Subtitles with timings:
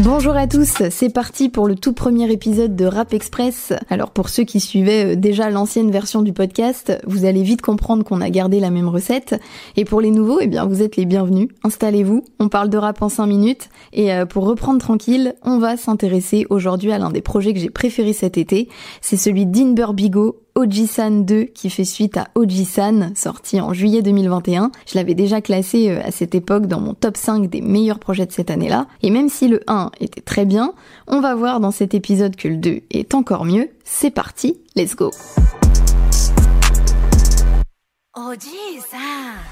[0.00, 3.72] Bonjour à tous, c'est parti pour le tout premier épisode de Rap Express.
[3.90, 8.04] Alors pour ceux qui suivaient euh, déjà l'ancienne version du podcast, vous allez vite comprendre
[8.04, 9.40] qu'on a gardé la même recette.
[9.76, 11.48] Et pour les nouveaux, eh bien vous êtes les bienvenus.
[11.64, 13.70] Installez-vous, on parle de rap en 5 minutes.
[13.92, 17.70] Et euh, pour reprendre tranquille, on va s'intéresser aujourd'hui à l'un des projets que j'ai
[17.70, 18.68] préféré cet été.
[19.00, 24.72] C'est celui d'Inber Bigo, Ojisan 2 qui fait suite à Ojisan sorti en juillet 2021.
[24.88, 28.26] Je l'avais déjà classé euh, à cette époque dans mon top 5 des meilleurs projets
[28.26, 28.88] de cette année-là.
[29.02, 30.72] Et même si le 1 était très bien,
[31.06, 33.68] on va voir dans cet épisode que le 2 est encore mieux.
[33.84, 35.12] C'est parti, let's go.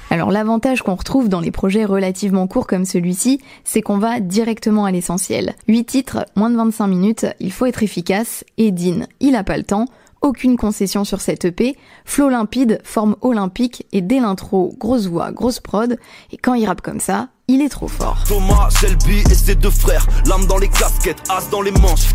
[0.09, 4.83] Alors l'avantage qu'on retrouve dans les projets relativement courts comme celui-ci, c'est qu'on va directement
[4.83, 5.55] à l'essentiel.
[5.69, 9.55] 8 titres, moins de 25 minutes, il faut être efficace, et Dean, il a pas
[9.57, 9.85] le temps,
[10.21, 15.59] aucune concession sur cette EP, flow limpide, forme olympique et dès l'intro, grosse voix, grosse
[15.59, 15.97] prod,
[16.31, 18.25] et quand il rappe comme ça, il est trop fort.
[18.27, 22.09] Thomas, Shelby et ses deux frères, l'âme dans les casquettes, as dans les manches.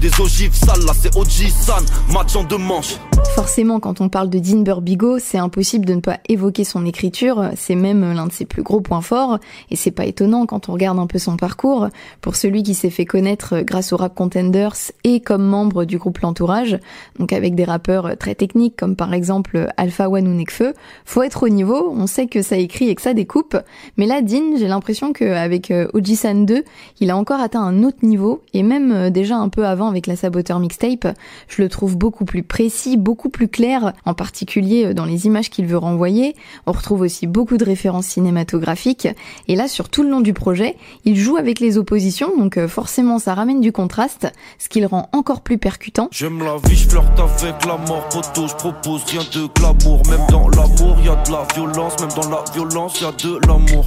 [0.00, 1.82] Des ogives sales, là c'est OG San,
[2.12, 2.96] match en deux manches.
[3.34, 7.50] Forcément, quand on parle de Dean Burbigo, c'est impossible de ne pas évoquer son écriture,
[7.56, 9.38] c'est même l'un de ses plus gros points forts,
[9.70, 11.88] et c'est pas étonnant quand on regarde un peu son parcours.
[12.20, 14.74] Pour celui qui s'est fait connaître grâce au Rap Contenders
[15.04, 16.78] et comme membre du groupe L'Entourage,
[17.18, 20.74] donc avec des rappeurs très techniques comme par exemple Alpha One ou Nekfeu,
[21.06, 23.56] faut être au niveau, on sait que ça écrit et que ça découpe,
[23.96, 26.64] mais là Dean, j'ai l'impression qu'avec euh, Ojisan 2,
[27.00, 30.06] il a encore atteint un autre niveau, et même euh, déjà un peu avant avec
[30.06, 31.16] la Saboteur Mixtape,
[31.48, 35.50] je le trouve beaucoup plus précis, beaucoup plus clair, en particulier euh, dans les images
[35.50, 36.34] qu'il veut renvoyer.
[36.66, 39.08] On retrouve aussi beaucoup de références cinématographiques,
[39.48, 43.18] et là sur tout le long du projet, il joue avec les oppositions, donc forcément
[43.18, 46.08] ça ramène du contraste, ce qui le rend encore plus percutant.
[46.10, 50.48] J'aime la vie, je flirte avec la mort, je propose rien de glamour, même dans
[50.48, 53.84] l'amour, y a de la violence, même dans la violence, y de l'amour.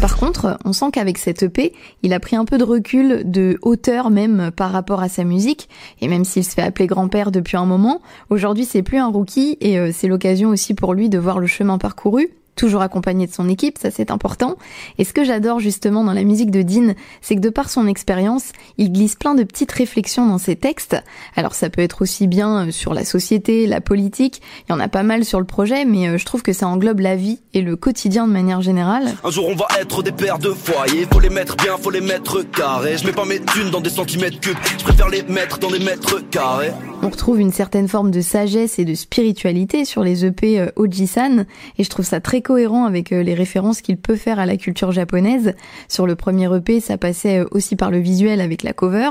[0.00, 1.72] Par contre, on sent qu'avec cette EP,
[2.04, 5.68] il a pris un peu de recul, de hauteur même par rapport à sa musique,
[6.00, 8.00] et même s'il se fait appeler grand-père depuis un moment,
[8.30, 11.48] aujourd'hui c'est plus un rookie, et euh, c'est l'occasion aussi pour lui de voir le
[11.48, 12.28] chemin parcouru,
[12.58, 14.56] toujours accompagné de son équipe, ça c'est important.
[14.98, 17.86] Et ce que j'adore justement dans la musique de Dean, c'est que de par son
[17.86, 20.96] expérience, il glisse plein de petites réflexions dans ses textes.
[21.36, 24.80] Alors ça peut être aussi bien euh, sur la société, la politique, il y en
[24.80, 27.38] a pas mal sur le projet, mais euh, je trouve que ça englobe la vie
[27.54, 29.14] et le quotidien de manière générale.
[29.24, 32.00] Un jour on va être des pères de foyer, faut les mettre bien, faut les
[32.00, 32.98] mettre carrés.
[32.98, 35.78] Je mets pas mes thunes dans des centimètres cubes, je préfère les mettre dans des
[35.78, 36.72] mètres carrés.
[37.00, 41.44] On retrouve une certaine forme de sagesse et de spiritualité sur les EP euh, Ojisan,
[41.78, 44.56] et je trouve ça très cohérent avec euh, les références qu'il peut faire à la
[44.56, 45.54] culture japonaise.
[45.88, 49.10] Sur le premier EP, ça passait euh, aussi par le visuel avec la cover.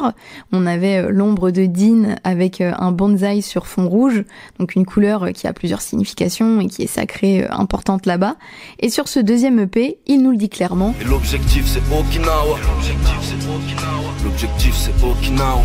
[0.52, 4.26] On avait l'ombre de Dean avec un bonsaï sur fond rouge,
[4.60, 8.36] donc une couleur qui a plusieurs significations et qui est sacrée, importante là-bas.
[8.80, 10.94] Et sur ce deuxième EP, il nous le dit clairement.
[11.06, 12.58] L'objectif c'est Okinawa.
[12.68, 14.14] L'objectif c'est Okinawa.
[14.26, 15.64] L'objectif c'est Okinawa.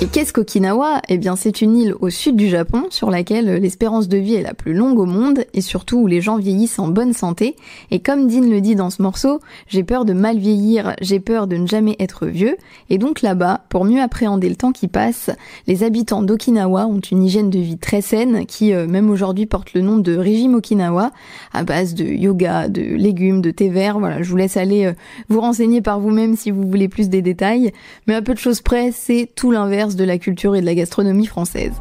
[0.00, 1.02] Et qu'est-ce qu'Okinawa?
[1.08, 4.42] Eh bien, c'est une île au sud du Japon sur laquelle l'espérance de vie est
[4.42, 7.56] la plus longue au monde et surtout où les gens vieillissent en bonne santé.
[7.90, 11.48] Et comme Dean le dit dans ce morceau, j'ai peur de mal vieillir, j'ai peur
[11.48, 12.56] de ne jamais être vieux.
[12.90, 15.30] Et donc là-bas, pour mieux appréhender le temps qui passe,
[15.66, 19.74] les habitants d'Okinawa ont une hygiène de vie très saine qui, euh, même aujourd'hui, porte
[19.74, 21.10] le nom de régime Okinawa
[21.52, 23.98] à base de yoga, de légumes, de thé vert.
[23.98, 24.92] Voilà, je vous laisse aller euh,
[25.28, 27.72] vous renseigner par vous-même si vous voulez plus des détails.
[28.06, 30.74] Mais à peu de choses près, c'est tout l'inverse de la culture et de la
[30.74, 31.72] gastronomie française.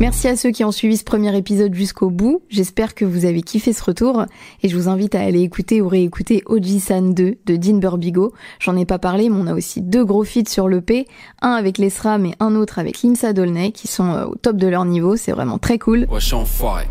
[0.00, 2.42] Merci à ceux qui ont suivi ce premier épisode jusqu'au bout.
[2.48, 4.24] J'espère que vous avez kiffé ce retour
[4.62, 8.32] et je vous invite à aller écouter ou réécouter Oji-san 2 de Dean Burbigo.
[8.60, 11.06] J'en ai pas parlé, mais on a aussi deux gros feats sur l'EP,
[11.42, 14.56] un avec les SRAM et un autre avec Limsa Dolnay qui sont euh, au top
[14.56, 15.16] de leur niveau.
[15.16, 16.06] C'est vraiment très cool.
[16.10, 16.86] Ouais, je suis enfoiré.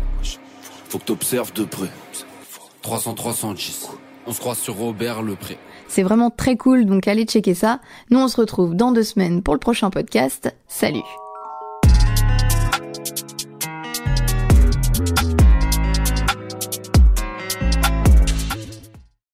[0.88, 1.88] Faut que t'observes de près.
[2.82, 3.90] 300 310.
[4.28, 5.56] On se croise sur Robert Lepré.
[5.88, 7.80] C'est vraiment très cool, donc allez checker ça.
[8.10, 10.54] Nous, on se retrouve dans deux semaines pour le prochain podcast.
[10.68, 11.00] Salut